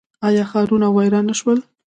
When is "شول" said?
1.39-1.59